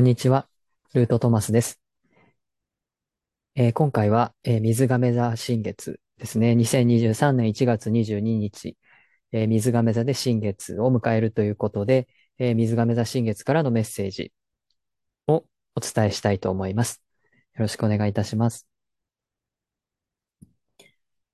[0.00, 0.48] こんにちは。
[0.94, 1.78] ルートトマスです。
[3.54, 6.54] えー今回は、えー水亀座新月ですね。
[6.54, 8.78] 2023年1月22日、
[9.32, 12.08] えー水亀座で新月を迎えるということで、
[12.38, 14.32] えー水亀座新月からのメッセージ
[15.26, 15.44] を
[15.74, 17.02] お伝えしたいと思います。
[17.56, 18.66] よろしくお願いいたします。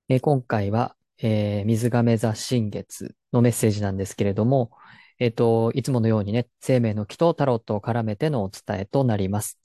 [0.09, 4.73] えー今回は、えー水亀座新月のメッセージなんですけれども、
[5.19, 9.59] えっと、いつものようにね、生命の木とタロットを絡めてのお伝えとなります。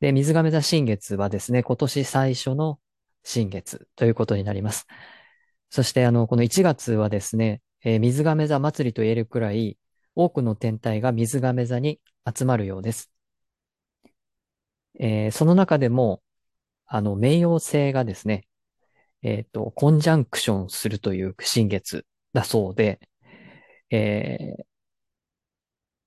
[0.00, 2.80] で、水亀座新月はですね、今年最初の
[3.24, 4.86] 新月ということになります。
[5.70, 9.78] そして、あの、この1月はですね、えー水亀座祭りと言えるくらい、
[10.14, 12.00] 多くの天体が水亀座に
[12.36, 13.10] 集まるようです。
[15.00, 16.22] えーその中でも、
[16.86, 18.48] あの、冥王星がですね、
[19.22, 23.00] えっと、コンジャンクションするという新月だそうで、
[23.90, 24.64] えー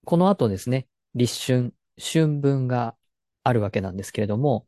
[0.06, 2.96] この後ですね、立春、春分が
[3.44, 4.68] あるわけなんですけれども、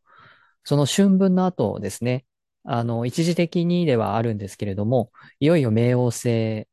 [0.64, 2.25] その春分の後ですね、
[2.64, 6.67] あの、一時的にではあるんですけれども、いよいよ冥王星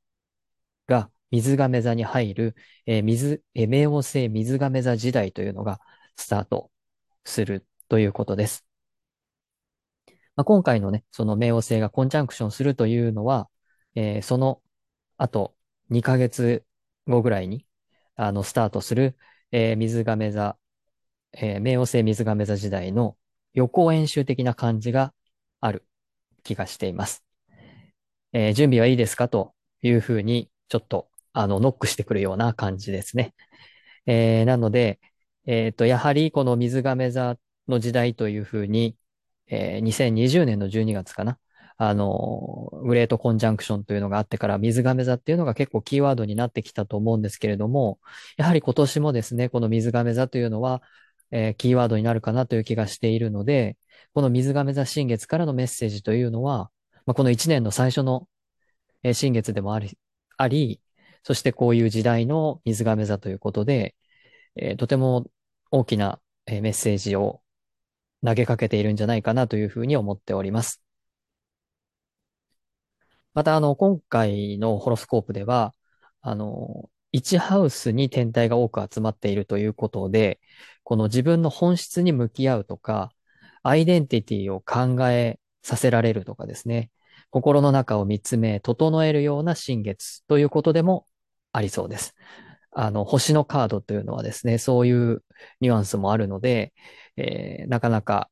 [0.89, 5.80] が水亀座に入る、えー水、えー冥王星水亀座時代というのが
[6.17, 6.70] スタート
[7.24, 8.67] するということです。
[10.36, 13.48] まあ、今回のね、その冥王星がコンジャンクションするというのは、
[13.95, 14.62] えーその
[15.19, 15.55] 後
[15.91, 16.64] 2ヶ月
[17.06, 17.67] 後ぐらいに、
[18.20, 19.16] あの、スタートする、
[19.52, 20.58] えー水亀座、
[21.32, 23.18] えー冥王星水亀座時代の
[23.54, 25.14] 予行演習的な感じが
[25.60, 25.86] ある
[26.44, 27.24] 気がしています。
[28.32, 33.34] えー準備はいいですかというふうに、ちょっと、あの、ノックしてくるような感じですね。
[34.06, 35.00] えーなので、
[35.46, 38.96] えっと、やはりこの水亀座の時代というふうに、
[39.48, 41.40] えー2020年の12月かな。
[41.83, 47.98] あの、グレートコンジャンクションというのがあってから、水亀座っていうのが結構キーワードになってきたと思うんですけれども、
[48.36, 50.83] やはり今年もですね、この水亀座というのは、
[51.31, 53.78] えーキーワードになるかなという気がしているので、
[54.12, 56.70] この水亀座新月からのメッセージというのは、
[57.07, 58.29] まあ、この1年の最初の、
[59.02, 59.98] え新月でもあり、
[60.36, 60.83] あり、
[61.23, 63.96] そしてこういう時代の水亀座ということで、
[64.57, 65.27] えーとても
[65.70, 67.42] 大きな、えメッセージを
[68.24, 70.83] 投げかけているんじゃないかなというふうに思っております。
[73.35, 75.74] また、あの、今回のホロスコープでは、
[76.20, 80.41] あの、1ハウスに天体が多く集まっているということで、
[80.85, 83.13] この自分の本質に向き合うとか、
[83.63, 86.90] アイデンティティを考えさせられるとかですね、
[87.30, 91.07] 心の中を見つめ、整えるような新月ということでも
[91.52, 92.14] ありそうです。
[92.73, 95.24] あの、星のカードというのはですね、そういう
[95.61, 96.73] ニュアンスもあるので、
[97.17, 98.30] えーなかなか、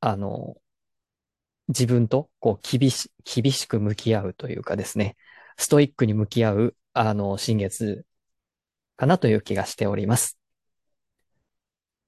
[0.00, 0.56] あの、
[1.68, 5.16] 自分とこう厳し、厳しく向き合うというかですね、
[5.58, 8.06] ストイックに向き合う、あの、新月
[8.96, 10.38] かなという気がしております。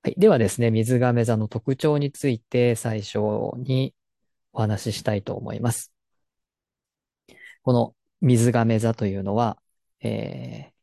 [0.02, 0.14] はい。
[0.16, 3.18] ではですね、水亀座の特徴について最初
[3.58, 3.94] に
[4.52, 5.92] お話ししたいと思います。
[7.62, 9.58] この水亀座というのは、
[10.00, 10.78] えー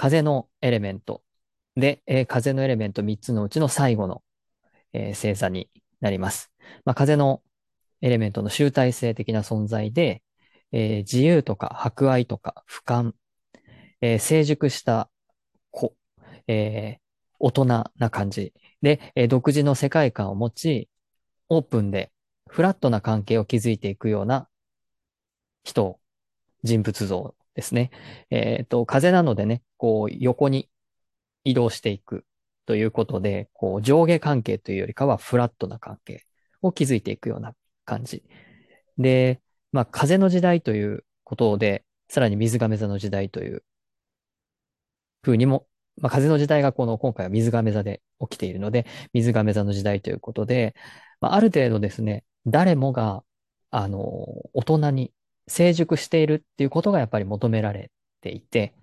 [0.00, 1.24] 風のエレメント
[1.76, 4.22] で、えー風のエレメント3つのうちの最後の、
[4.92, 6.52] えー星座になります。
[6.84, 7.42] まあ、風の
[8.00, 10.22] エレメントの集大成的な存在で、
[10.72, 13.12] えー自由とか博愛とか俯瞰、
[14.00, 15.10] えー成熟した
[15.70, 15.94] 子、
[16.48, 17.02] えー
[17.40, 20.88] 大人な感じで、えー独自の世界観を持ち、
[21.48, 22.12] オープンで
[22.48, 24.48] フラットな関係を築いていくような
[25.64, 26.00] 人、
[26.64, 27.90] 人物像ですね。
[28.30, 30.68] えっと、風なのでね、こう横に
[31.44, 32.26] 移動していく
[32.66, 36.24] ということで、こう上下関係というよりかはフラットな関係
[36.62, 37.54] を築いていくような
[37.88, 38.22] 感じ。
[38.98, 39.40] で、
[39.72, 43.64] まあ、風の時代ということで、さらに水亀座の時代という
[45.22, 45.66] 風にも、
[46.00, 50.74] まあ、風の時代がこの今回は水亀座で起きているので、水亀座の時代ということで、
[51.20, 53.24] まあ、ある程度ですね、誰もが、
[53.70, 54.00] あの、
[54.54, 55.12] 大人に
[55.48, 58.74] 成熟しているっていうことがやっぱり求められていて、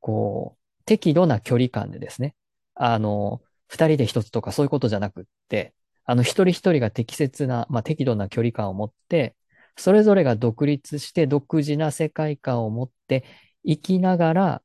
[0.00, 2.34] こう、適度な距離感でですね、
[2.74, 9.36] あの、二人で一つとかそういうことじゃなくって、あの、一人一人が適切な、まあ、適度な距離感を持って、
[9.76, 13.24] それぞれが独立して独自な世界観を持って
[13.66, 14.62] 生きながら、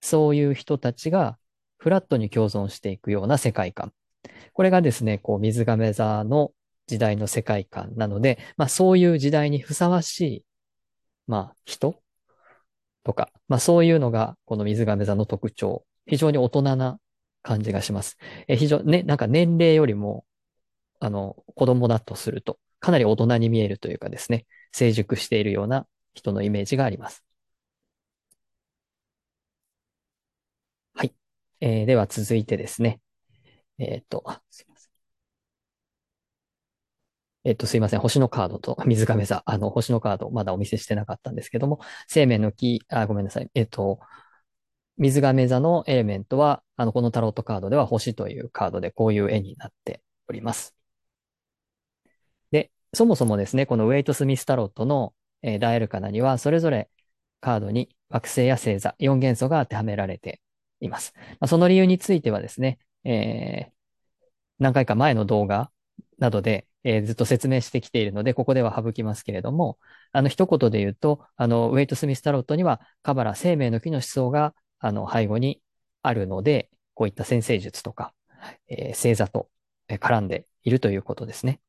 [0.00, 1.38] そういう人たちが
[1.78, 3.92] フラットに共存していくような世界観。
[4.52, 6.52] これがですね、こう、水亀座の
[6.86, 10.44] 時代の世界観なので、まあ、そういう時代にふさわしい、
[11.26, 12.02] まあ、人
[13.04, 15.84] とか、まあ、そういうのが、この水亀座の特徴。
[16.06, 16.98] 非常に大人な
[17.42, 18.16] 感じがします。
[18.48, 20.24] え、非常、ね、なんか年齢よりも、
[21.04, 27.24] あの、子供だとすると、かなり大人に見えるというかですね、成熟しているような人のイメージがあります。
[30.94, 31.14] はい。
[31.60, 33.00] えーでは続いてですね、
[33.78, 34.92] えっと、すいません。
[37.44, 38.00] えっと、すいません。
[38.00, 39.42] 星のカードと水亀座。
[39.46, 43.50] あの、星のカード、まだお見せしてなかったんですけども、生命の木、あ、ごめんなさい。
[43.54, 43.98] えっと、
[44.98, 50.74] 水亀座のエレメントは、あの、このタロットカードでは星というカードでこういう絵になっております。
[52.94, 56.90] そもそもですね、このウェイト・スミスタロットの、えー、ダイアルカナには、それぞれ
[57.40, 60.42] カードに惑星や星座、4元素が当てはめられて
[60.80, 61.14] います。
[61.16, 63.72] まあ、その理由についてはですね、えー、
[64.58, 65.70] 何回か前の動画
[66.18, 69.78] などで、えー、ずっと説明してきているので、ここでは省きますけれども、
[70.12, 75.62] あの、一言で言うと、あの、ウェイト・スミスタロットには、カバラ生命の木の思想が、あの、背後に
[76.02, 78.12] あるので、こういった先生術とか、
[78.68, 79.48] えー、星座と
[79.88, 81.60] 絡んでいるということですね。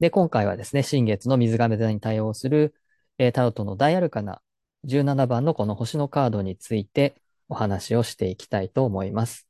[0.00, 2.74] で、今回はですね、新月の水亀座に対応する、
[3.18, 4.42] えー、タロットの大アルカナ
[4.84, 9.46] 17番のこの星のカードについてお話をしていきたいと思います。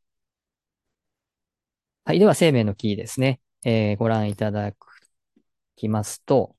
[2.05, 2.19] はい。
[2.19, 3.41] では、生命のキーですね。
[3.65, 4.73] えー、ご覧いただ
[5.77, 6.57] きますと、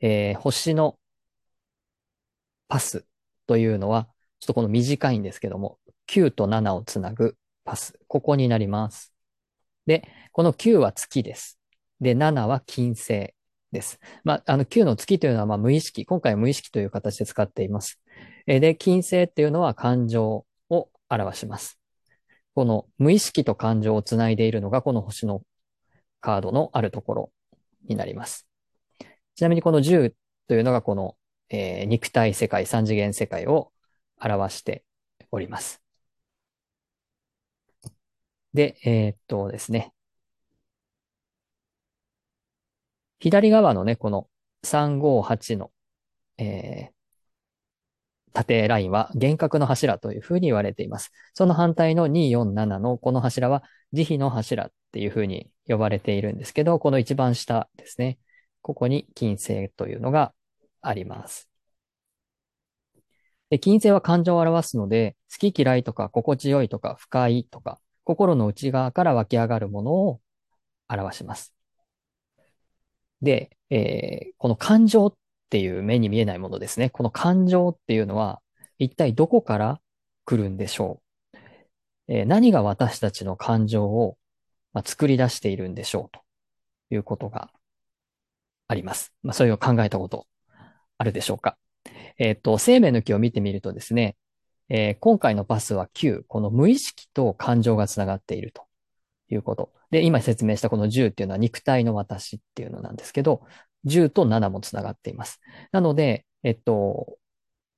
[0.00, 0.98] えー、星の
[2.68, 3.04] パス
[3.46, 4.04] というのは、
[4.38, 7.98] ちょっとこの短いんですけども、9と7をつなぐパス。
[8.06, 9.12] ここになります。
[9.86, 11.61] で、この9は月です。
[12.02, 13.32] で、7は金星
[13.70, 14.00] です。
[14.24, 16.04] まあ、あの、9の月というのは、まあ、無意識。
[16.04, 18.00] 今回は無意識という形で使っています。
[18.46, 21.78] えで、金星っていうのは感情を表します。
[22.54, 25.42] この無意識と感情をつないでいるのが、この星の
[26.20, 27.32] カードのあるところ
[27.84, 28.48] になります。
[29.36, 30.12] ちなみにこの10
[30.48, 31.16] というのがこの、
[31.50, 33.72] えー、肉体世界、三次元世界を
[34.20, 34.84] 表して
[35.30, 35.80] おります。
[38.54, 39.91] で、えー、っとですね。
[43.22, 44.26] 左側のね、この
[44.64, 45.70] 358の、
[46.38, 46.92] えー、
[48.32, 51.12] 縦ラインは幻覚の柱というふうに言われています。
[51.32, 58.18] その反対の247のこの柱は慈悲の柱っていうふうに呼ばれているんですけど、この一番下ですね。
[58.60, 60.34] ここに金星というのが
[60.80, 61.48] あります。
[63.50, 70.20] で金星は感情を表すので、好き嫌いとか心地よいとか不快とか、心の内側から湧き上がるものを
[70.88, 71.54] 表します。
[73.22, 75.14] で、えー、この感情っ
[75.48, 76.90] ていう目に見えないものですね。
[76.90, 78.40] この感情っていうのは
[78.78, 79.80] 一体どこから
[80.24, 81.00] 来るんでしょ
[81.34, 81.38] う？
[82.08, 84.16] えー、何が私たちの感情を、
[84.72, 86.16] ま、作り出しているんでしょう？
[86.16, 86.20] と
[86.90, 87.50] いうことが
[88.68, 89.12] あります。
[89.22, 90.26] まあ、それを考えたこと
[90.98, 91.56] あるでしょうか？
[92.18, 94.16] えっ、と、生命の木を見てみるとですね、
[94.68, 98.62] えー、今回のパスは9、この無意識と感情がつながっていると
[99.28, 99.72] いうこと。
[99.92, 103.42] で、今説明したこの10っていうのは肉体の私っていうのなんですけど、
[103.84, 105.38] 10と7もつながっています。
[105.70, 107.18] なので、えっと、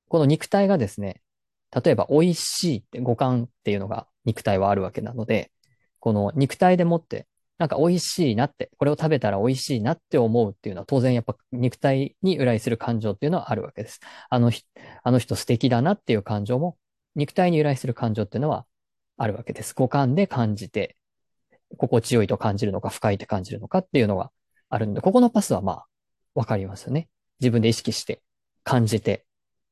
[0.08, 1.22] この肉体がですね、
[1.72, 5.50] 例えば美味しいって五感っていうのが肉体はあるわけなので、
[5.98, 7.26] この肉体でもって、
[7.58, 13.98] なんか美味しいなって、これを食べたら美味しいなって思うっていうのは当然やっぱ肉体に由来する感情っていうのはあるわけです。
[14.30, 14.52] あの、
[15.02, 16.76] あの人素敵だなっていう感情も
[17.16, 18.66] 肉体に由来する感情っていうのは
[19.16, 19.74] あるわけです。
[19.74, 20.96] 五感で感じて、
[21.76, 24.30] 心地よいと感じるのか不快って感じるのかっていうのが
[24.68, 25.86] あるので、ここのパスはまあ
[26.34, 27.08] わかりますよね。
[27.40, 28.22] 自分で意識して
[28.62, 29.24] 感じて、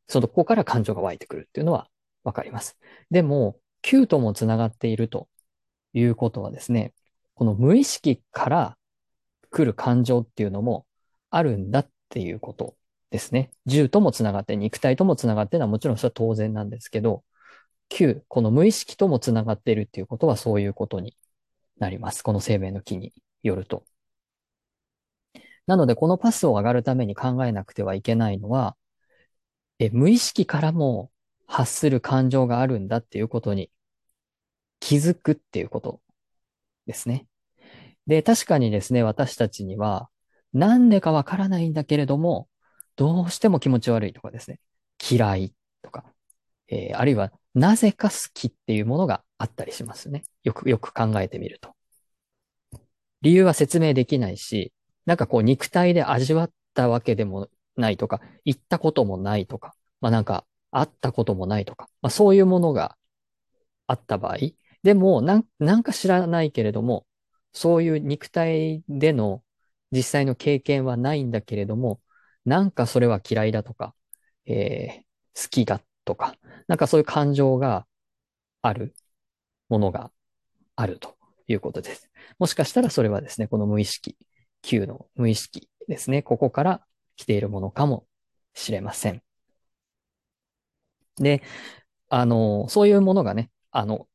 [0.09, 1.89] そのここから感情が湧いてくるっていうのは
[2.25, 2.77] わかります。
[3.11, 5.29] でも、Q とも繋がっていると
[5.93, 6.93] いうことはですね、
[7.35, 8.77] この無意識から
[9.51, 10.87] 来る感情っていうのも
[11.31, 12.77] あるんだっていうこと
[13.11, 13.51] ですね。
[13.67, 17.25] 銃とも繋がって、肉体とも繋がってのはもちろんそれは当然なんですけど、
[17.89, 21.17] Q、この無意識とも繋がっているっていうことはそういうことに
[21.79, 22.23] なります。
[22.23, 23.13] この生命の木に
[23.43, 23.85] よると。
[25.67, 28.77] なので、このパスを上がるために考えなくてはいけないのは、
[29.79, 31.11] え無意識からも
[31.47, 33.71] 発する感情があるんだっていうことに
[34.81, 36.01] 気づくっていうこと
[36.87, 37.27] ですね。
[38.07, 40.09] で、確かにですね、私たちには、
[40.53, 42.49] なんでかわからないんだけれども、
[42.97, 44.61] どうしても気持ち悪いとかですね、
[45.11, 46.05] 嫌いとか、
[46.69, 50.23] えー、あるいはなぜか好きっていうものがあったりしますね。
[50.45, 51.75] よく、よく考えてみると。
[53.23, 54.73] 理由は説明できないし、
[55.05, 62.97] なんかこう肉体で味わったわけでもないとか、行ったこともないとか、まあなんか会ったこともないとか、まあそういうものが
[63.89, 64.37] あった場合、
[64.85, 67.05] でもなんなんか知らないけれども、
[67.53, 69.43] そういう肉体での
[69.91, 72.01] 実際の経験はないんだけれども、
[72.45, 73.93] なんかそれは嫌いだとか、
[74.47, 76.37] えー、好きだとか、
[76.69, 77.87] なんかそういう感情が
[78.63, 78.95] ある
[79.73, 80.11] ものが
[80.77, 81.17] あると
[81.49, 82.11] いうことです。
[82.39, 84.17] もしかしたらそれはですね、この無意識
[84.63, 86.23] 9の無意識ですね。
[86.23, 86.83] ここから
[87.17, 88.07] 来ているものかも
[88.55, 89.23] しれません。
[91.17, 91.43] で、
[92.11, 94.07] あの、そういうものがね、あの、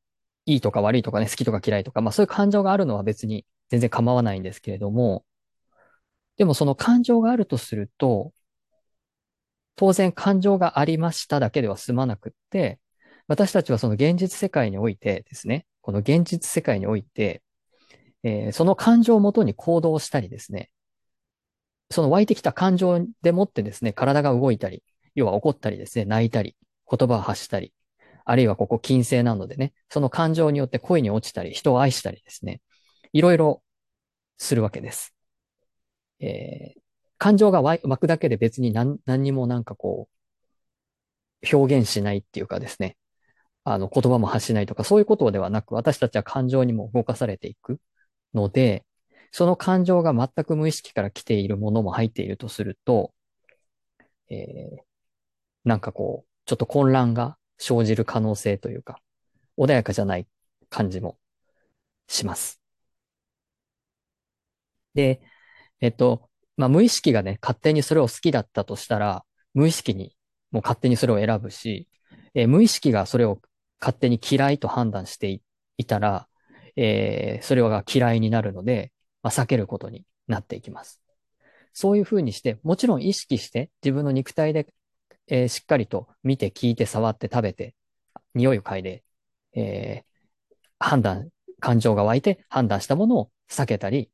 [0.45, 5.25] いいとか悪いとかね、好きとか嫌いとか、まあそういう感情があるのは別に全然構わないんですけれども、
[6.37, 8.31] でもその感情があるとすると、
[9.75, 12.79] 当然感情がありましただけでは済まなくって、
[13.27, 17.41] 私たちはその現実世界においてですね、この現実世界において、
[18.23, 20.69] えー、その感情をもとに行動したりですね、
[21.89, 24.83] その湧いてきた感情でもってですね、体が動いたり、
[25.15, 26.55] 要は怒ったりですね、泣いたり、
[26.89, 27.73] 言葉を発したり、
[28.25, 32.61] あるいはここ金星なのでね、その感情によって恋に落ちたり、人を愛したりですね、
[33.13, 33.63] いろいろ
[34.37, 35.13] するわけです。
[36.19, 36.81] えー、
[37.17, 40.09] 感情が湧くだけで別に何何にもなんかこ
[41.51, 42.97] う、表現しないっていうかですね、
[43.69, 47.79] あの言葉も発しないとかそういうことではなく、私たちは感情にも動かされていく
[48.33, 48.85] ので、
[49.31, 53.13] その感情が全く無意識から来ているものも入っているとすると、
[54.29, 54.79] えー、
[55.65, 58.99] なんかこう、ちょっと混乱が生じる可能性というか、
[59.57, 60.27] 穏やかじゃない
[60.69, 61.17] 感じも
[62.07, 62.61] します。
[64.93, 65.21] で、
[65.81, 70.15] えっと、まあ、無意識がね、勝手にそれを好きだったとしたら、無意識に
[70.51, 71.89] もう勝手にそれを選ぶし、
[72.33, 73.41] えー、無意識がそれを
[73.79, 75.41] 勝手に嫌いと判断して
[75.77, 76.27] いたら、
[76.75, 78.91] えー、それが嫌いになるので、
[79.23, 81.01] まあ、避けることになっていきます。
[81.73, 84.67] そういうふうにして、もちろん意識して自分の肉体で、
[85.27, 87.75] えー、しっかりと見て、聞いて、触って、食べて、
[88.33, 89.03] 匂いを嗅いで、
[89.53, 91.29] えー、判断、
[91.59, 94.09] 感情が湧いて判断したものを避けたり、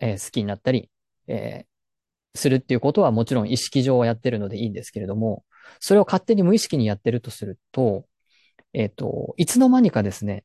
[0.00, 0.90] えー、好きになったり、
[1.26, 5.44] えー、するっていうことはもちろん意識上はやってるのでいいんですけれども、
[5.80, 8.06] それを勝手に無意識にやってるとすると、
[8.72, 10.44] えっ、ー、と、いつの間にかですね、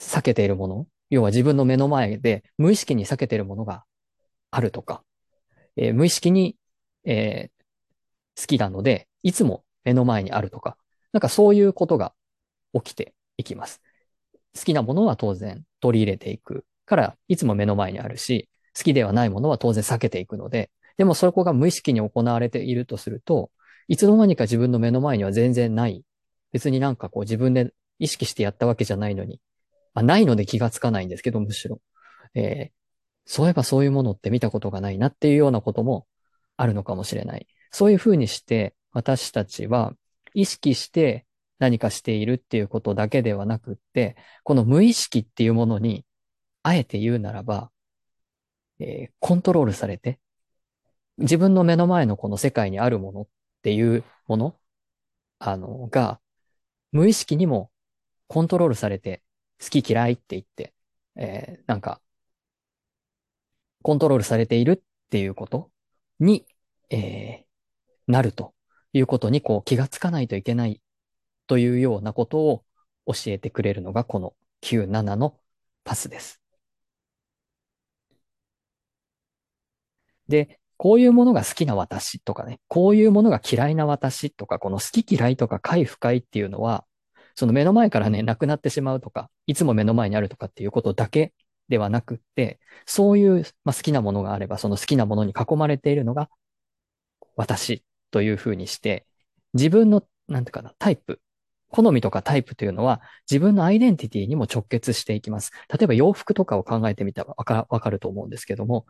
[0.00, 3.84] 避けているもの、要は自分の目の前で無意識に避けているものが
[4.50, 5.02] あるとか、
[5.76, 6.56] えー、無意識に、
[7.04, 10.76] えー、好きなので、いつも目の前にあるとか、
[11.12, 12.12] なんかそういうことが
[12.74, 13.80] 起きていきます。
[14.56, 23.50] 好きなものは当然取り入れていくから、いつも目の前にあるし、好きではないものは当然避けていくので、でもそこが無意識に行われているとすると、
[23.88, 26.04] いつの間にか自分の目の前には全然ない。
[26.52, 29.40] 別になんかこう自分で意識してやったわけじゃないのに、
[29.94, 31.80] まあ、ないので気がつかないんですけど、むしろ。
[32.34, 32.70] えー、
[33.24, 36.06] そういえばそういうものって見たことがないなっていうようなことも
[36.56, 37.46] あるのかもしれない。
[37.70, 39.92] そういうふうにして、私たちは
[40.34, 41.26] 意識して
[41.58, 46.04] 何かしているっていうことだけではなくって、この無意識っていうものに、
[46.62, 47.70] あえて言うならば、
[48.80, 50.20] えー、コントロールされて、
[51.18, 53.26] 自分の目の前のこの世界にあるものっ
[53.62, 54.56] ていうもの、
[55.38, 56.20] あの、が、
[56.92, 57.70] 無意識にも
[58.28, 59.22] コントロールされて、
[59.62, 60.74] 好き嫌いって言って、
[61.16, 62.00] えー、なんか、
[63.82, 65.70] コントロールされているっていうこと
[66.20, 66.46] に、
[66.90, 68.54] えー、なると
[68.92, 70.80] いうことに、こう、気がつかないといけない
[71.46, 72.64] というようなことを
[73.06, 75.38] 教えてくれるのが、この97の
[75.84, 76.40] パスです。
[80.28, 86.86] で、こういうものが好きな私とかね、こういうものが嫌いな私とか、この好き嫌いとか快不快っていうのは、
[87.34, 91.34] その目の前からね、なくなってしまうとか、いつも目の前にあるとかっていうことだけ
[91.68, 96.30] ではなくって、そういう、まあ、好きなものがあれば、その好きなものに囲まれているのが
[97.36, 99.06] 私というふうにして、
[99.54, 101.20] 自分の、なんていうかな、タイプ、
[101.70, 105.52] 好みとかタイプというのは自分のアイデンティティにも直結していきます。
[105.68, 108.86] 例えば洋服とかを考えてみたらわかわかると思うんですけども、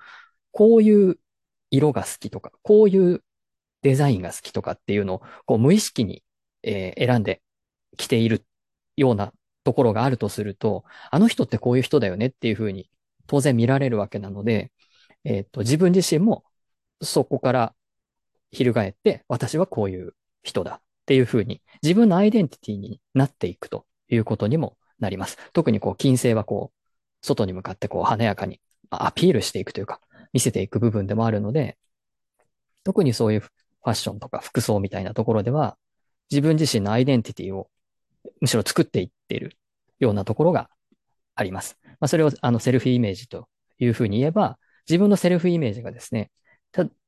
[0.52, 1.18] こういう
[1.70, 3.22] 色が好きとか、こういう
[3.82, 6.22] デザインが好きとかっていうのをこう無意識に、
[6.62, 7.42] えー、選んで
[7.96, 8.44] きている
[8.96, 9.32] ような
[9.64, 12.90] ところがあるとすると、あの人ってこういう人だよねっていうふうに
[13.26, 14.72] 当然見られるわけなので、
[15.24, 16.44] えっ、ー、と、自分自身も
[17.02, 17.74] そこから
[18.50, 25.36] 翻って、私はこういう人だっていうふうに自分のアイデンティティになっていくということにもなります。
[25.52, 28.60] 特にこう、金星はこう、外に向かってこう、華やかに
[28.90, 30.00] アピールしていくというか、
[30.32, 31.78] 見せていく部分でもあるので、
[32.84, 35.76] 特にそういうファッションとか服装みたいなところでは、
[36.30, 37.68] 自分自身のアイデンティティを
[38.40, 39.56] むしろ作っていっている
[39.98, 40.70] ようなところが
[41.34, 41.78] あります。
[41.84, 44.58] まあ、それをあのセルフイメージというふうに言えば、
[44.88, 46.30] 自分のセルフイメージがですね、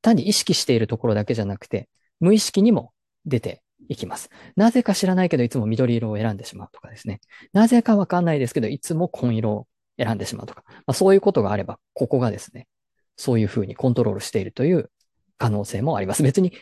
[0.03, 1.89] 単に意識しているところだけじゃなくて、
[2.21, 2.93] 無意識にも
[3.27, 4.31] 出ていきます。
[4.57, 7.21] なぜか知らないけど、いつも緑色を選んでしまうとかですね。
[7.53, 9.67] なぜかわかんないですけど、いつも紺色を
[9.99, 10.63] 選んでしまうとか。
[10.67, 12.69] まあ、そういうことがあれば、ここがですね、
[13.21, 14.91] そういうふうにコントロールしているという
[15.37, 16.23] 可能性もあります。
[16.23, 16.55] 別に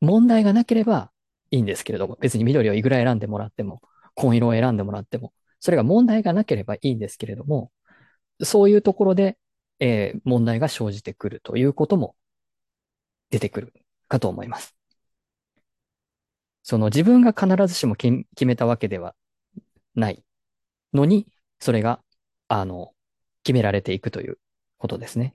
[0.00, 1.10] 問題がなければ
[1.50, 3.82] いいんですけれども、別に緑をいくら選んでもらっても、
[4.14, 7.70] 紺色を選んでもらっても、それが問題がなければいいんですけれども、
[8.42, 9.36] そういうところで、
[9.78, 12.16] えー、問題が生じてくるということも
[13.28, 13.74] 出てくる
[14.08, 14.74] かと思います。
[16.62, 19.14] その自分が必ずしも決めたわけでは
[19.94, 20.24] ない
[20.94, 21.26] のに、
[21.58, 22.00] それが、
[22.48, 22.94] あの、
[23.42, 24.38] 決められていくという
[24.78, 25.34] ことですね。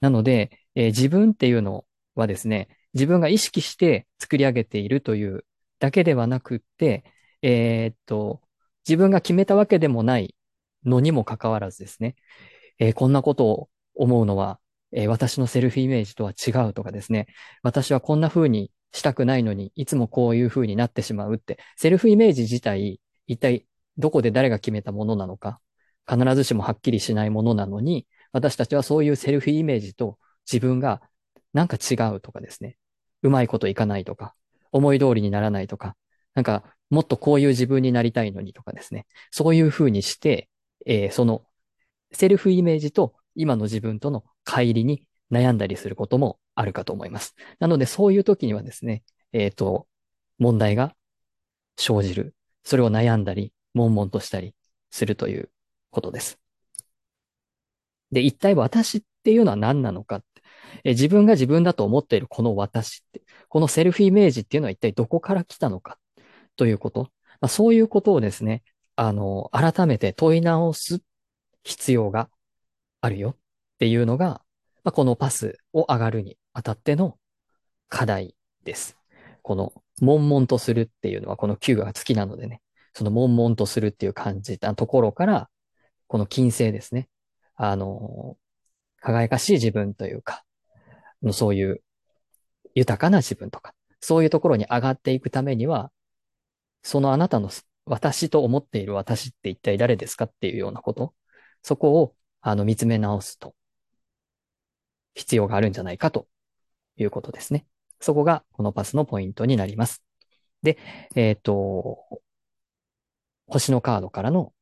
[0.00, 5.44] なので、えー自分っていうのはですね、自分が意識して作り上げているという
[5.78, 7.04] だけではなくって、
[7.42, 8.40] えーっと、
[8.88, 10.34] 自分が決めたわけでもない
[10.84, 12.16] のにもかかわらずですね、
[12.78, 14.60] えーこんなことを思うのは、
[14.92, 17.26] えー私のセルフイメージとは違うとかですね、
[17.62, 23.66] 私はこんな風にしたくないのに、いつもこういう風になってしまうって、セルフイメージ自体、一体
[23.98, 25.60] どこで誰が決めたものなのか、
[26.08, 28.06] 必ずしもはっきりしないものなのに、
[28.36, 30.18] 私たちはそういうセルフイメージと
[30.50, 31.00] 自分が
[31.54, 32.76] なんか違うとかですね、
[33.22, 34.34] うまいこといかないとか、
[34.72, 35.96] 思い通りにならないとか、
[36.34, 40.50] なんかもっとこういう自分になりたいのにとかですね、そういう風にして、
[40.84, 41.42] えーその
[42.12, 47.34] セルフイメージと今の自分との乖離に悩んだりすることもあるかと思います。
[47.58, 49.02] なのでそういう時にはですね、
[49.32, 49.86] えっと、
[50.38, 50.94] 問題が
[51.76, 52.34] 生じる。
[52.64, 54.54] それを悩んだり、悶々としたり
[54.90, 55.50] するという
[55.90, 56.45] ことです。
[58.16, 60.36] で、一体私っていうのは何なのかって
[60.84, 65.98] え自分が自分だと思っているこの私って、このセルフイメージっていうのは一体どこから来たのか
[66.56, 67.10] ということ。
[67.40, 68.62] まあ、そういうことをですね、
[68.94, 71.00] あの、改めて問い直す
[71.64, 72.30] 必要が
[73.00, 73.36] あるよっ
[73.78, 74.42] ていうのが、
[74.84, 77.18] まあ、このパスを上がるにあたっての
[77.88, 78.96] 課題です。
[79.42, 82.60] この、悶々とするっていうのはこの Q が好きなのでね、
[82.94, 85.48] その悶々とするっていう感じたところから、
[86.06, 87.08] この金星ですね。
[87.56, 88.36] あの、
[89.00, 90.44] 輝かしい自分というか、
[91.32, 91.82] そういう
[92.74, 95.90] 豊かな自分とか、そういうところに上がっていくためには、
[96.82, 97.50] そのあなたの
[97.86, 101.14] 私と思っている私って一体誰ですかっていうようなこと、
[101.62, 103.54] そこをあの見つめ直すと
[105.14, 106.28] 必要があるんじゃないかと
[106.96, 107.66] いうことですね。
[108.00, 110.02] そこがこのパスのポイントになります。
[110.62, 110.78] で、
[111.14, 112.20] えっ、と、
[113.46, 114.52] 星のカードからの、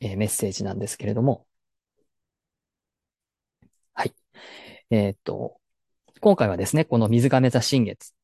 [0.00, 1.46] えーメッセージなんですけれども、
[4.00, 4.14] はい。
[4.88, 5.60] えっ、と、
[6.22, 8.14] 今回はですね、この水亀座新月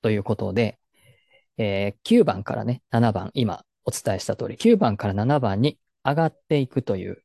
[0.00, 0.78] ということで、
[1.58, 7.24] えー9番からね、7番、今お伝えした通り、9番から7番に上がっていくという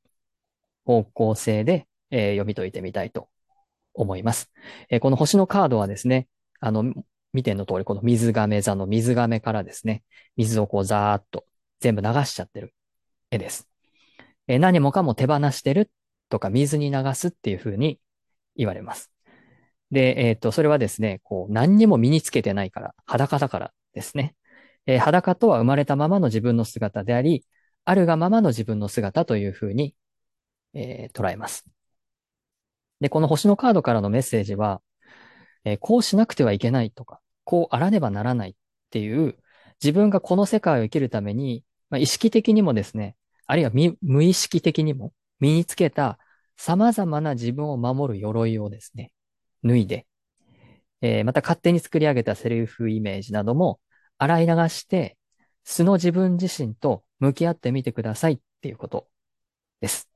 [0.84, 3.30] 方向性で、えー読み解いてみたいと
[3.94, 4.52] 思います。
[4.90, 6.28] えーこの星のカードはですね、
[6.60, 6.92] あの、
[7.34, 10.02] 見ての通り、この水亀座の水亀からですね、
[10.38, 11.46] 水をこうザーッと
[11.82, 12.74] 全部流しちゃってる
[13.30, 13.70] 絵です。
[14.48, 15.92] えー何もかも手放してる
[16.32, 18.00] とか水に流すっていう風に
[18.56, 19.12] 言われます。
[19.92, 24.36] で、えっ、と、それはですね、こう、何にも身につけてないから、裸だからですね。
[24.88, 27.46] えー裸とは生まれたままの自分の姿であり、
[27.86, 29.96] あるがままの自分の姿という風に、
[30.74, 31.66] えー捉えます。
[33.02, 34.82] で、この星のカードからのメッセージは、
[35.66, 38.56] えーこうしなくてはいけないとか、こうあらねばならないっ
[38.92, 39.36] ていう、
[39.84, 46.20] 自分がこの世界を生きるために、まあ、意識的にもですね、あるいは無意識的にも身につけた
[46.62, 49.12] 様々な自分を守る鎧をですね、
[49.64, 50.06] 脱いで、
[51.02, 53.80] えーまた勝手に作り上げたセルフイメージなども
[54.20, 55.18] 洗い流して、
[55.64, 59.08] 素の自分自身と向き合ってみてくださいっていうこと
[59.82, 60.10] です。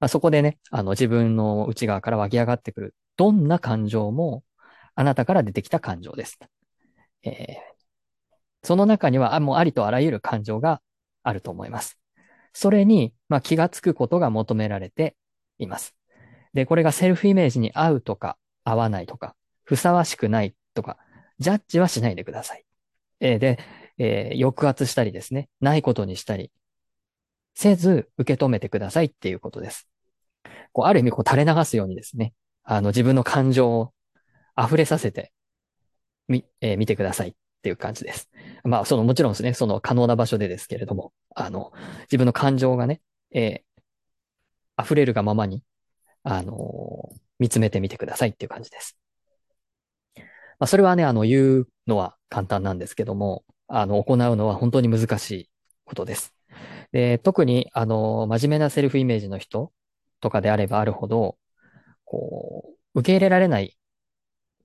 [0.00, 4.42] まあ、そこでね、あの自分の内側から湧き上がってくるどんな感情も
[4.94, 6.38] あなたから出てきた感情です。
[7.24, 7.72] えー
[8.64, 10.80] その中にはあもうありとあらゆる感情が
[11.22, 11.98] あると思います。
[12.52, 15.16] それに、まあ、気がつくことが求められて
[15.62, 15.94] います。
[16.54, 20.98] で、これがセルフイメージに合うとか、合わないとか、ふさわしくないとか、
[21.38, 22.64] ジャッジはしないでください。
[23.20, 23.58] えーで、
[23.98, 26.50] えー抑圧したりですね、ないことにしたり、
[27.54, 29.88] せず受け止めてくださいっていうことです。
[30.72, 33.92] こう、ある意味、こう、垂れ流すようにですね、あの、自分の感情を
[34.58, 35.32] 溢れさせて、
[36.28, 38.30] み、えー見てくださいっていう感じです。
[38.64, 41.72] まあ、その、もちろんですね、その可能な場所でですけれども、あの、
[42.02, 43.00] 自分の感情がね、
[43.32, 43.62] え
[44.80, 45.62] 溢れるがままに、
[46.24, 48.96] あの見つめてみてくださいっていう感じです。
[50.58, 55.50] まあ、それはね、あの、言うのは簡単なんですけども、あの、行うのは本当に難しい
[55.84, 56.34] ことです。
[56.92, 59.72] で、特に、あの、真面目なセルフイメージの人
[60.20, 61.36] とかであればあるほど、
[62.04, 63.76] こう、受け入れられない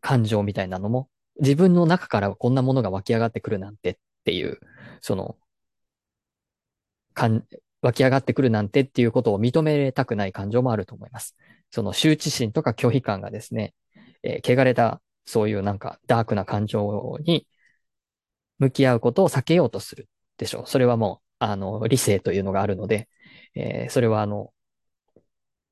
[0.02, 4.60] 感情みたいなのも、自分の中からこんなものが湧き上がってくるなんてっていう、
[5.02, 5.38] その、
[7.14, 7.44] かん、
[7.82, 11.36] 湧き上がってくるなんてっていうことを認めたくない感情もあると思います。
[11.72, 13.74] その羞恥心とか拒否感がですね、
[14.24, 17.48] えー汚れた、そういうなんかダークな感情に
[18.60, 20.68] 向き合うことを避けようとするでしょう。
[20.68, 23.10] それはもう、あの、理性というのがあるので、
[23.56, 24.54] えーそれはあの、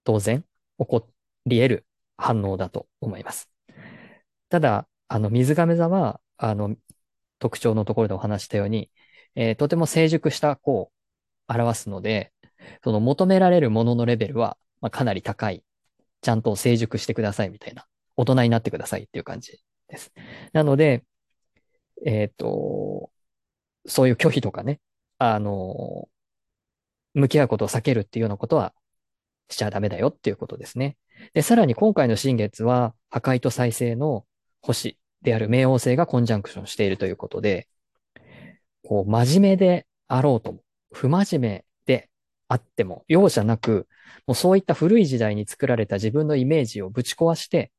[0.03, 0.41] 当然
[0.79, 1.09] 起こ
[1.45, 1.85] り得る
[2.17, 3.49] 反応だと思います。
[4.49, 6.75] ただ、あの、水亀座は、あの、
[7.39, 8.91] 特徴のところでお話したように、
[9.35, 10.94] えーとても成熟した、こう、
[11.47, 12.31] 表すので、
[12.83, 15.63] その求められるもののレベルは、まあ、かなり高い。
[16.21, 17.85] ちゃんと成熟してくださいみたいな。
[18.15, 20.11] 大人になってくださいっていう感じです。
[20.53, 21.03] なので、
[22.05, 23.11] えっ、ー、と、
[23.85, 24.79] そういう拒否とかね、
[25.17, 26.09] あの、
[27.13, 28.73] 向き合うことを避けるっていうようなことは
[29.49, 30.97] しちゃダメだよっていうことですね。
[31.33, 34.25] で、さらに今回の新月は破壊と再生の
[34.61, 37.67] 星である冥王星がコンジャンクションしているということで、
[38.83, 40.59] こう、真面目であろうとも、
[40.91, 42.09] 不真面目で
[42.47, 43.87] あっても、容赦なく、
[44.27, 47.71] もうそういった古い時代に作られた自分のイメージをぶち壊して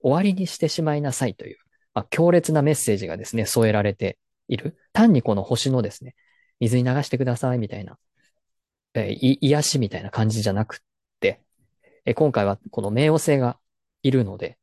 [0.00, 1.58] 終わりにしてしまいなさいという、
[1.94, 4.76] まあ、強烈なメッセージがですね、添えられている。
[4.92, 6.14] 単にこの星のですね、
[6.60, 7.98] 水に流してくださいみたいな、
[8.94, 10.78] えー、癒しみたいな感じじゃなくっ
[11.20, 11.40] て、
[12.04, 13.58] えー、今回はこの冥王星が
[14.02, 14.58] いるので、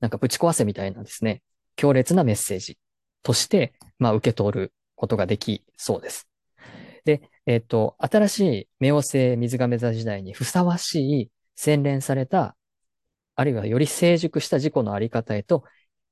[0.00, 1.42] なんかぶち壊せみたいなですね、
[1.76, 2.78] 強烈なメッセージ
[3.22, 6.28] として、まあ受け取ることができそうです。
[7.04, 8.40] で、えっ、と、新し
[8.80, 12.56] い冥王星水亀座時代にふさわしい洗練された、
[13.34, 15.64] あるいはより成熟した自己のあり方へと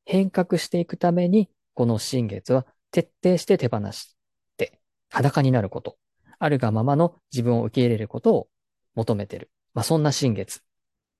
[0.05, 4.17] 変革していくために、この新月は徹底して手放し
[4.57, 5.97] て裸になること、
[6.39, 8.49] あるがままの自分を受け入れることを
[8.95, 9.51] 求めている。
[9.75, 10.63] まあ、そんな新月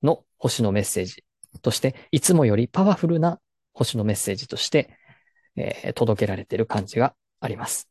[0.03, 1.25] の星のメッセージ
[1.63, 3.41] として、いつもよりパワフルな
[3.73, 4.97] 星のメッセージとして、
[5.57, 7.90] えー、届けられている感じがあります。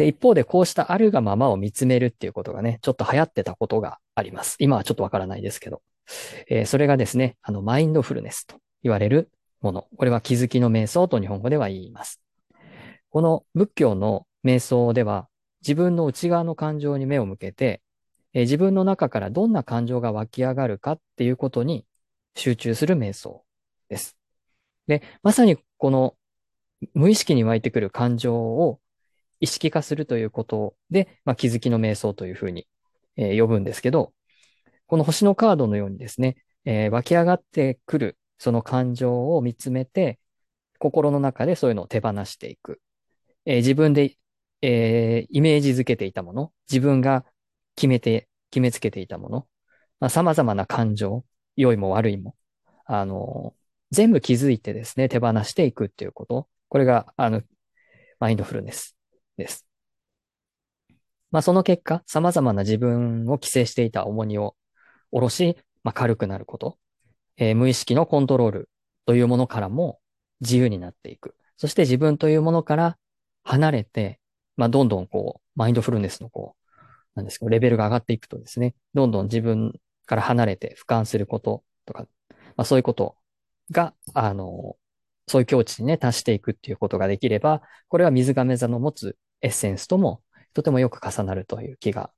[0.00, 4.56] で、一方でこうしたあるがままを見つめるっていうことがね、ちょっと流行ってたことがあります。
[4.58, 5.82] 今はちょっとわからないですけど。
[6.48, 9.86] えー、それがですね、あの、マインドフルネスと言われるもの。
[9.98, 12.18] これは気づきの瞑想と日本語では言います。
[13.10, 15.28] この仏教の瞑想では、
[15.60, 17.82] 自分の内側の感情に目を向けて、
[18.32, 21.84] えー、自分の中からどんな感情が湧き上がるかっていうことに
[22.36, 23.44] 集中する瞑想
[23.90, 24.16] です。
[24.86, 26.16] で、まさにこの
[26.94, 28.80] 無意識に湧いてくる感情を
[29.40, 32.66] 意識化するということで、まあ、気づきの瞑想というふうに、
[33.16, 34.12] えー、呼ぶんですけど、
[34.86, 40.18] この星のカードのようにですね、えー、湧き上がってくるその感情を見つめて、
[40.78, 42.80] 心の中でそういうのを手放していく。
[43.46, 44.16] えー、自分で、
[44.62, 47.24] えー、イメージづけていたもの、自分が
[47.76, 49.46] 決めて、決めつけていたもの、
[50.00, 51.24] まあ、様々な感情、
[51.56, 52.34] 良いも悪いも、
[52.84, 53.54] あの、
[53.90, 56.48] 全部気づいてですね、手放していくっていうこと。
[56.68, 57.42] これが、あの、
[58.18, 58.99] マインドフルネス
[59.40, 59.66] です。
[61.30, 64.54] まあ、その結果、様々な自分を規制していた重荷を
[65.10, 66.78] 下ろし、まあ、軽くなること。
[67.36, 68.70] えー、無意識のコントロール
[69.06, 69.98] というものからも
[70.40, 71.34] 自由になっていく。
[71.56, 72.98] そして自分というものから
[73.44, 74.20] 離れて、
[74.56, 76.70] まあ、どんどんこう、マインドフルネスのこう、
[77.14, 79.72] なんですけど、レベルが上がっていくとですね、どんどん自分
[80.06, 82.06] から離れて俯瞰することとか、
[82.56, 83.16] まあ、そういうこと
[83.70, 84.76] が、あの、
[85.28, 90.22] そういう境地にね、達していくっていうことができれば、これは水亀座の持つエッセンスとも
[90.54, 92.12] とてもよく重なるという気が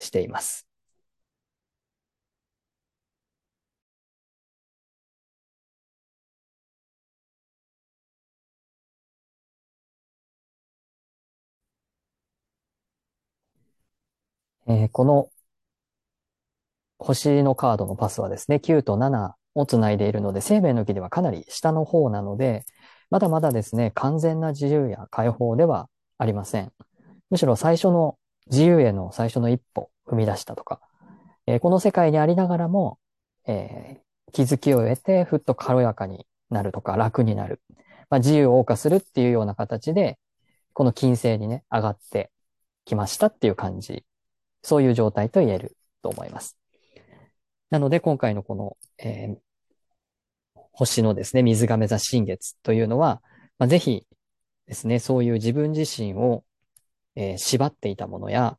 [0.00, 0.66] しています。
[14.68, 15.30] えー、この
[16.98, 22.64] 星のカードのパスはですね、9と7をつないでいるので、生命の木ではかなり下の方なので、
[23.10, 26.72] まだまだですね、完全な自由や解放ではありません。
[27.30, 28.18] むしろ最初の
[28.50, 30.80] 自由への最初の一歩踏み出したとか、
[31.46, 32.98] えー、この世界にありながらも、
[33.46, 37.60] えー、気づきを得てふっと軽やかになるとか楽になる。
[38.08, 40.18] まあ、自由を謳歌するっていうような形で、
[40.72, 42.30] この金星にね、上がって
[42.84, 44.04] きましたっていう感じ。
[44.62, 46.56] そういう状態と言えると思います。
[47.70, 49.36] なので今回のこの、えー、
[50.72, 53.22] 星のですね、水亀座新月というのは、
[53.58, 54.06] まあ、ぜひ
[54.66, 56.44] ですね、そういう自分自身を、
[57.14, 58.58] えー、縛っていたものや、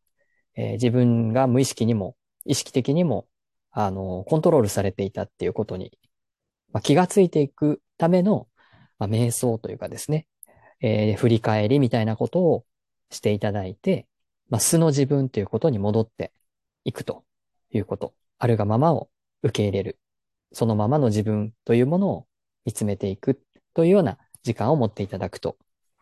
[0.55, 2.15] えー、自分が無意識にも、
[2.45, 3.27] 意識的にも、
[3.71, 5.97] あの、コントロールされていたっていうことに、
[6.71, 8.47] まあ、気がついていくための、
[8.99, 10.27] まあ、瞑想というかですね、
[10.81, 12.65] えー、振り返りみたいなことを
[13.09, 14.07] していただいて、
[14.49, 16.31] まあ、素の自分ということに戻って
[16.85, 17.25] いくと
[17.71, 18.13] いうこと。
[18.39, 19.09] あるがままを
[19.43, 19.99] 受け入れる。
[20.53, 22.27] そのままの自分というものを
[22.65, 23.41] 見つめていく
[23.73, 25.57] というような時間を持っていただくと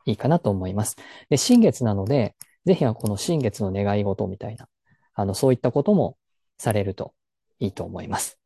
[0.05, 0.95] いいかなと思います。
[1.29, 4.67] で、新月なので、ぜひはこの新月の願い事みたいな、
[5.13, 6.17] あの、そういったことも
[6.57, 7.13] されると
[7.59, 8.39] いいと思います。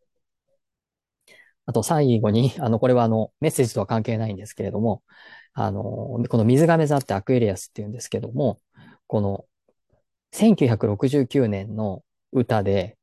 [1.66, 5.04] あと最後に、あの、これはあの、メッセージとは関係ないんですけれども、
[5.54, 5.84] あの、
[6.30, 8.60] この水亀座ってアクエリアスって言うんですけども、
[9.08, 9.46] この
[10.32, 12.98] 1969年の歌で、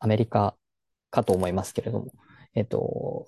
[0.00, 0.56] アメリカ
[1.10, 2.12] かと思いますけれども、
[2.54, 3.26] えっと、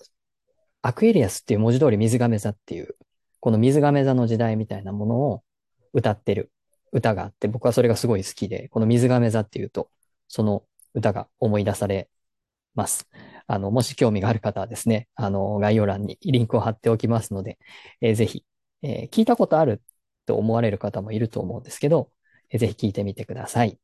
[0.82, 2.96] アクエリアスっていう文字通り水亀座っていう、
[3.42, 5.42] この水亀座の時代みたいなものを
[5.92, 6.52] 歌ってる
[6.92, 9.90] 歌があって、僕はそれがすごい好きで、この水亀座っていうと、
[10.28, 10.62] その
[10.94, 12.08] 歌が思い出され
[12.76, 13.08] ます。
[13.48, 17.58] あの、もし興味がある方はですね、あの、概要欄にリンクを貼っておきますので、
[18.00, 18.44] えー、ぜひ、
[18.82, 19.82] えー、聞いたことある
[20.24, 22.12] と思われる方もいると思うんですけど、
[22.50, 23.76] えー、ぜひ聞いてみてください。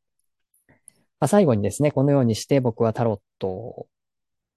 [1.19, 3.89] まあ、最後にですね、このようにして僕はタロット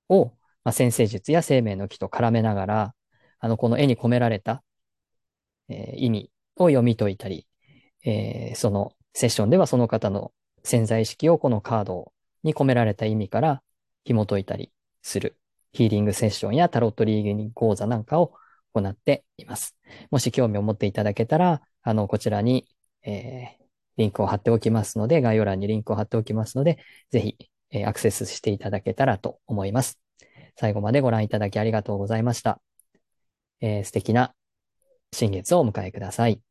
[0.10, 0.26] を、
[0.64, 2.96] まあ、先生術や生命の木と絡めながら、
[3.40, 4.64] あの、この絵に込められた、
[5.72, 7.48] えー、意味を読み解いたり、
[8.04, 10.32] えー、そのセッションではその方の
[10.64, 12.12] 潜在意識をこのカード
[12.44, 13.62] に込められた意味から
[14.04, 15.38] 紐解いたりする
[15.72, 18.34] ヒーリングセッションやタロットリーディング講座なんかを
[18.74, 19.76] 行っています。
[20.12, 22.68] もし興味を持っていただけたら、あの、こちらに、
[23.04, 23.64] えー、
[23.98, 26.78] リンクを貼っておきますので、概要欄にリンクを貼っておきますので、
[27.10, 27.38] ぜひ、
[27.72, 30.00] えー、アクセスしていただけたらと思います。
[30.56, 32.62] 最後までご覧いただきありがとうございました。
[33.62, 34.34] えー、素敵な
[35.14, 36.42] 新月をお迎えください。